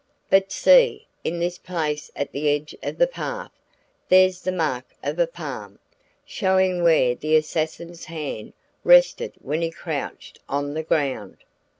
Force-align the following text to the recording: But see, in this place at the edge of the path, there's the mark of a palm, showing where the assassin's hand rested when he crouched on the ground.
But 0.31 0.51
see, 0.51 1.05
in 1.23 1.37
this 1.37 1.59
place 1.59 2.09
at 2.15 2.31
the 2.31 2.49
edge 2.49 2.75
of 2.81 2.97
the 2.97 3.05
path, 3.05 3.51
there's 4.09 4.41
the 4.41 4.51
mark 4.51 4.95
of 5.03 5.19
a 5.19 5.27
palm, 5.27 5.77
showing 6.25 6.81
where 6.81 7.13
the 7.13 7.35
assassin's 7.35 8.05
hand 8.05 8.53
rested 8.83 9.33
when 9.43 9.61
he 9.61 9.69
crouched 9.69 10.39
on 10.49 10.73
the 10.73 10.81
ground. 10.81 11.37